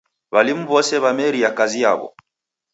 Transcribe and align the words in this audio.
W'alimu 0.33 0.63
w'ose 0.71 0.95
w'ameria 1.03 1.49
kazi 1.57 1.77
yaw'o 1.83 2.07